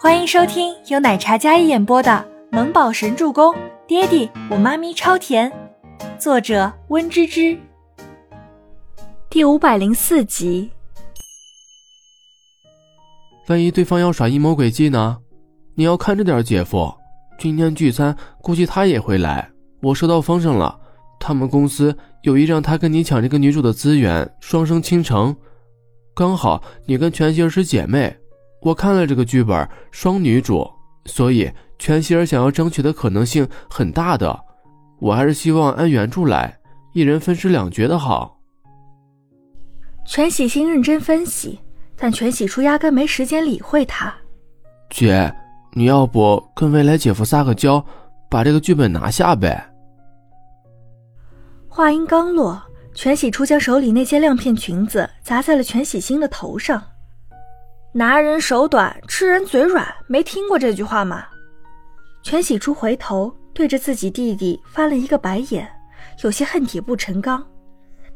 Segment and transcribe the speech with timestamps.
[0.00, 2.24] 欢迎收听由奶茶嘉一演播的
[2.56, 3.52] 《萌宝神助攻》，
[3.84, 5.52] 爹地我妈咪超甜，
[6.20, 7.58] 作者温芝芝。
[9.28, 10.70] 第五百零四集。
[13.48, 15.18] 万一对方要耍阴谋诡计呢？
[15.74, 16.94] 你要看着点，姐夫。
[17.36, 19.50] 今天聚餐，估计他也会来。
[19.82, 20.78] 我收到风声了，
[21.18, 25.34] 他们公司有意让他跟你抢这个女主的资源，双生倾城。
[26.14, 28.16] 刚好你跟全希儿是姐妹，
[28.60, 30.68] 我看了这个剧本，双女主，
[31.06, 34.38] 所以全希儿想要争取的可能性很大的。
[34.98, 36.58] 我还是希望按原著来，
[36.92, 38.36] 一人分饰两角的好。
[40.04, 41.58] 全喜星认真分析，
[41.96, 44.12] 但全喜初压根没时间理会他。
[44.90, 45.32] 姐，
[45.72, 47.84] 你要不跟未来姐夫撒个娇，
[48.28, 49.70] 把这个剧本拿下呗？
[51.68, 52.60] 话音刚落。
[52.94, 56.82] 全喜初将手里那些亮片裙子砸在了全喜星的头上，
[57.98, 61.24] 拿人手短，吃人嘴软，没听过这句话吗？
[62.22, 65.68] 全喜初回头对着自己弟弟翻了一个白眼，
[66.22, 67.44] 有些恨铁不成钢。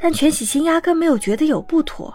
[0.00, 2.14] 但全喜清压根没有觉得有不妥。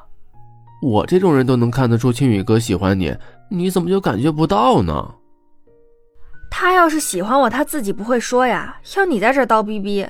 [0.81, 3.13] 我这种人都能看得出青宇哥喜欢你，
[3.49, 5.15] 你怎么就感觉不到呢？
[6.49, 10.07] 他要是喜欢我，他自己不会说呀，要你在这叨逼逼。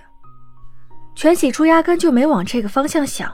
[1.15, 3.33] 全喜初压根就没往这个方向想，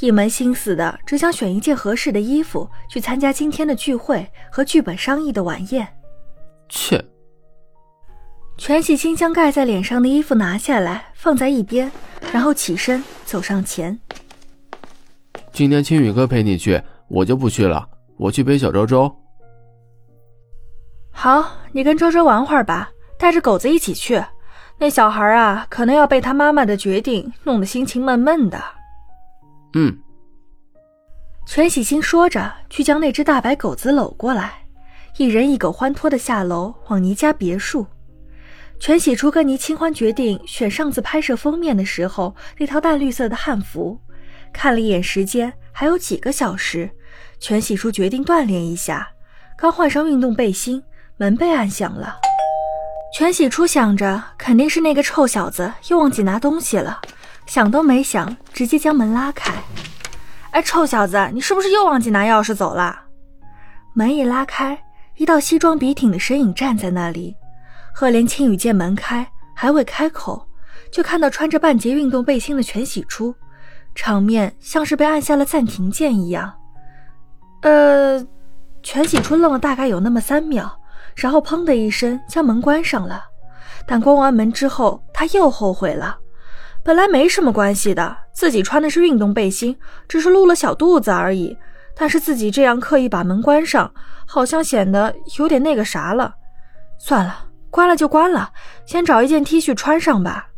[0.00, 5.86] 一门心思的只想选一件合适的衣服去参加今天的聚会和剧本商议的晚宴。
[6.68, 7.04] 切！
[8.56, 11.90] 全喜星将盖在脸上的衣服拿下来放在一边，
[12.32, 13.98] 然后起身走上前。
[15.52, 19.14] 今天青宇哥陪你去，我就不去了，我去陪小周周。
[21.10, 24.22] 好，你跟周周玩会儿吧，带着狗子一起去。
[24.78, 28.62] 那小孩啊，可能要被他妈妈的决定弄得心情闷闷的。
[29.74, 29.96] 嗯。
[31.46, 34.52] 全喜星说着，去将那只大白狗子搂过来，
[35.16, 37.86] 一人一狗欢脱的下楼往倪家别墅。
[38.78, 44.00] 全喜初跟倪清欢决定选上次拍摄封面的时候那套淡绿色的汉服，
[44.52, 46.88] 看了一眼时间，还有几个小时，
[47.38, 49.08] 全喜初决定锻炼一下。
[49.58, 50.82] 刚换上运动背心，
[51.18, 52.16] 门被按响了。
[53.12, 57.00] 全喜初想着，肯定是那个臭小子又忘记拿东西了，
[57.50, 59.52] 想都没想，直接将门拉开。
[60.52, 62.96] 哎，臭小子，你是不是又忘记拿钥匙走了？
[63.92, 64.80] 门一拉开，
[65.16, 67.34] 一道西装笔挺的身影站在那里。
[67.92, 70.46] 赫连青雨见门开，还未开口，
[70.92, 73.34] 就看到穿着半截运动背心的全喜初，
[73.96, 76.54] 场面像是被按下了暂停键一样。
[77.62, 78.24] 呃，
[78.80, 80.70] 全喜初愣了大概有那么三秒。
[81.16, 83.24] 然后砰的一声将门关上了，
[83.88, 86.16] 但关完门之后他又后悔了。
[86.82, 89.76] 本来没什么关系的，自己穿的是运动背心，
[90.08, 91.56] 只是露了小肚子而已。
[91.94, 93.92] 但是自己这样刻意把门关上，
[94.26, 96.34] 好像显得有点那个啥了。
[96.98, 98.50] 算了，关了就关了，
[98.86, 100.48] 先找一件 T 恤穿上吧。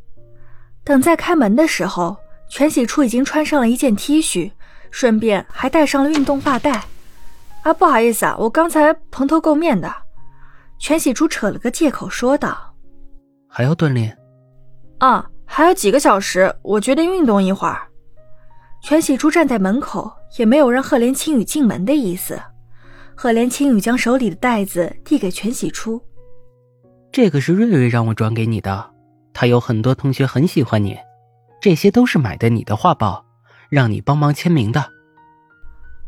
[0.84, 2.16] 等再开门的时候，
[2.48, 4.52] 全喜初已经穿上了一件 T 恤，
[4.90, 6.84] 顺便还戴上了运动发带。
[7.62, 9.92] 啊，不好意思啊，我刚才蓬头垢面的。
[10.78, 12.74] 全喜初扯了个借口说道
[13.48, 14.16] ：“还要锻炼？
[14.98, 15.24] 啊，
[15.54, 17.86] 还有几个小时，我决定运动一会儿。”
[18.82, 22.40] 全喜初站在门口，也没有让赫连青雨进门的意思。
[23.14, 26.00] 赫连青雨将手里的袋子递给全喜初
[27.12, 28.90] ：“这个是瑞瑞让我转给你的，
[29.34, 30.96] 他有很多同学很喜欢你，
[31.60, 33.22] 这些都是买的你的画报，
[33.68, 34.82] 让你帮忙签名的。”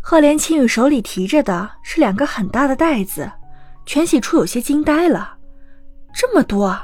[0.01, 3.31] 赫连青雨手里提着的是两个很大的袋子。
[3.85, 5.37] 全喜初有些惊呆了，
[6.15, 6.75] 这么多！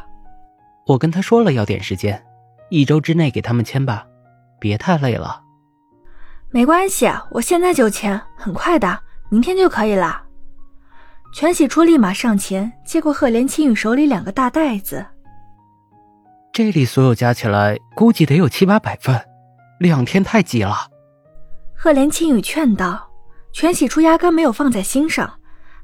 [0.86, 2.22] 我跟他说了要点时间，
[2.70, 4.06] 一周之内给他们签吧，
[4.58, 5.42] 别太累了。
[6.50, 8.98] 没关系，我现在就签，很快的，
[9.28, 10.22] 明天就可以了。
[11.32, 15.06] 全喜初立马上前接过赫连青羽手里两个大袋子，
[16.52, 19.20] 这里所有加起来估计得有七八百份，
[19.78, 20.74] 两天太急了。
[21.76, 23.08] 赫连青羽劝道，
[23.52, 25.32] 全喜初压根没有放在心上，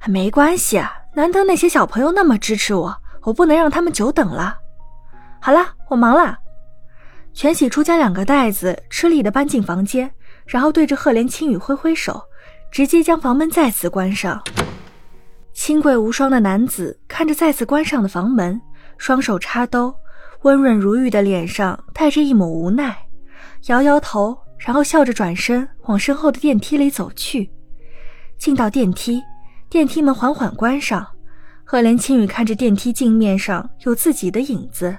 [0.06, 0.92] 没关系啊。
[1.14, 4.58] 难得那些小朋友那么支持我，我不能让他们久等了。
[5.40, 6.36] 好了，我忙了。
[7.36, 10.10] 全喜初将两个袋子吃力的搬进房间，
[10.46, 12.18] 然后对着赫连青羽挥挥手，
[12.70, 14.42] 直接将房门再次关上。
[15.52, 18.58] 清贵无双的男子看着再次关上的房门，
[18.96, 19.94] 双手插兜，
[20.44, 22.96] 温润如玉的脸上带着一抹无奈，
[23.66, 27.50] 摇摇头，然后笑着转身往身后的电梯里走去。
[28.38, 29.22] 进到电梯。
[29.68, 31.04] 电梯门缓缓关上，
[31.64, 34.96] 赫连青雨看着电梯镜面上有自己的影子，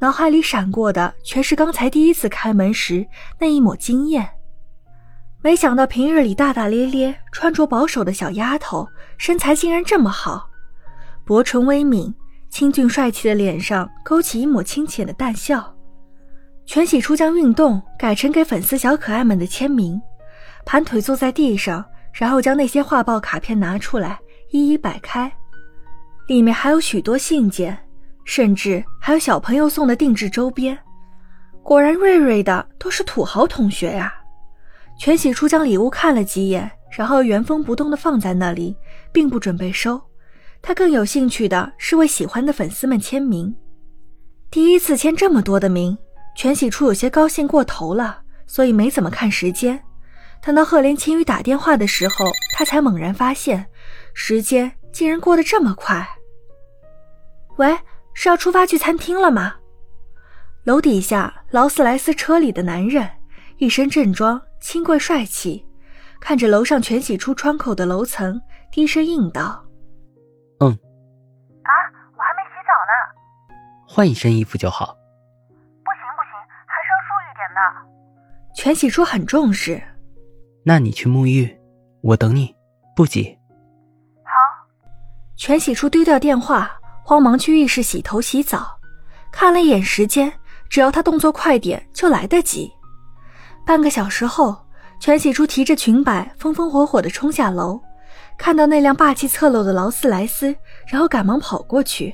[0.00, 3.06] 脑海里闪过的全是刚才第一次开门时
[3.40, 4.28] 那一抹惊艳。
[5.42, 10.48] 没想到平日里大大咧咧、穿着保守的小丫头，身材竟然这么好。
[11.24, 12.12] 薄唇微抿，
[12.50, 15.74] 清俊帅气的脸上勾起一抹清浅的淡笑。
[16.64, 20.00] 全喜初将运动改成给粉丝小可爱们的签名，
[20.64, 24.18] 盘腿坐在地上，然后将那些画报卡片拿出来，
[24.50, 25.32] 一一摆开，
[26.26, 27.85] 里面还有许多信件，
[28.26, 30.78] 甚至还有小朋友送的定制周边。
[31.62, 34.12] 果然，瑞瑞的都是土豪同学呀！
[34.98, 38.76] 全喜初将礼物看了几眼，然后原封不动的放在那里，
[39.12, 40.00] 并不准备收。
[40.60, 43.54] 他更有兴趣的是为喜欢的粉丝们签名，
[44.50, 45.96] 第一次签这么多的名。
[46.34, 49.82] 全喜初有些高兴过头了，所以没怎么看时间。
[50.42, 53.66] 等到赫连青羽打电话的时候，他才猛然发现，
[54.12, 56.06] 时间竟然过得这么快。
[57.56, 57.76] 喂，
[58.26, 59.54] 是要出发去餐厅了吗？
[60.64, 63.08] 楼底下劳斯莱斯车里的男人，
[63.58, 65.64] 一身正装，清贵帅气，
[66.20, 68.42] 看着楼上全喜出窗口的楼层，
[68.72, 69.64] 低声应道
[70.58, 70.66] ：“嗯。”
[71.62, 71.70] 啊，
[72.16, 72.92] 我还没洗澡呢。
[73.86, 74.86] 换一身衣服就好。
[74.86, 76.32] 不行不行，
[76.66, 77.60] 还是要注意点的
[78.56, 79.80] 全喜初很重视，
[80.64, 81.56] 那你去沐浴，
[82.02, 82.52] 我等你，
[82.96, 83.38] 不急。
[84.24, 84.32] 好。
[85.36, 86.76] 全喜初丢掉电话，
[87.08, 88.66] 慌忙去浴室洗头洗澡，
[89.30, 90.32] 看了一眼时间，
[90.68, 92.68] 只要他动作快点就来得及。
[93.64, 94.56] 半个小时后，
[94.98, 97.80] 全喜初提着裙摆风风火火的冲下楼，
[98.36, 100.52] 看到那辆霸气侧漏的劳斯莱斯，
[100.88, 102.12] 然后赶忙跑过去。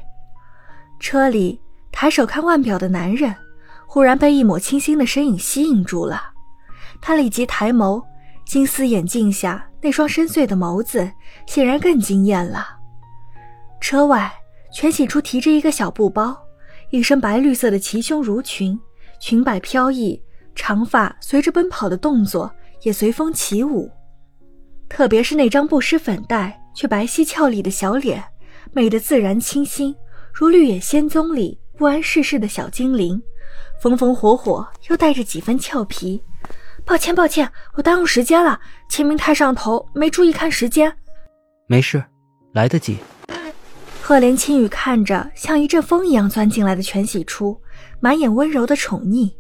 [1.00, 1.58] 车里
[1.90, 3.34] 抬手看腕表的男人，
[3.86, 6.22] 忽然被一抹清新的身影吸引住了。
[7.00, 8.04] 他立即抬眸，
[8.44, 11.10] 金丝眼镜下那双深邃的眸子
[11.46, 12.66] 显然更惊艳了。
[13.80, 14.30] 车外，
[14.72, 16.36] 全喜初提着一个小布包，
[16.90, 18.78] 一身白绿色的齐胸襦裙，
[19.20, 20.20] 裙摆飘逸，
[20.54, 22.50] 长发随着奔跑的动作
[22.82, 23.90] 也随风起舞。
[24.88, 28.22] 特别是那张不施粉黛却白皙俏丽的小脸，
[28.72, 29.94] 美得自然清新，
[30.32, 33.22] 如绿野仙踪里不谙世事的小精灵，
[33.80, 36.22] 风风火火又带着几分俏皮。
[36.84, 38.58] 抱歉，抱歉，我耽误时间了。
[38.90, 40.92] 签名太上头，没注意看时间。
[41.68, 42.02] 没事，
[42.52, 42.96] 来得及。
[44.12, 47.58] 赫连青羽看着像一阵风一样钻进来的全喜初，
[47.98, 49.32] 满眼温柔的宠溺。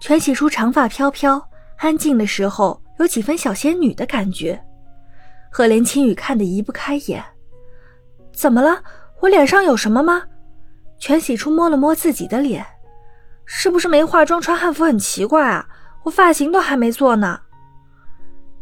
[0.00, 1.44] 全喜初长发飘飘，
[1.76, 4.62] 安静的时候有几分小仙女的感觉。
[5.50, 7.20] 赫连青羽看得移不开眼。
[8.32, 8.80] 怎么了？
[9.18, 10.22] 我脸上有什么吗？
[11.00, 12.64] 全喜初摸了摸自己的脸，
[13.44, 15.66] 是不是没化妆穿汉服很奇怪啊？
[16.04, 17.40] 我发型都还没做呢。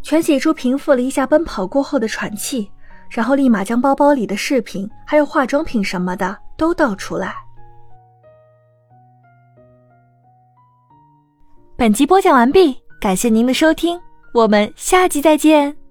[0.00, 2.70] 全喜初平复了一下奔跑过后的喘气，
[3.08, 7.34] 然后立马将包包里的饰品还有化妆品什么的都倒出来。
[11.76, 14.00] 本集播讲完毕，感谢您的收听，
[14.34, 15.87] 我们下集再见。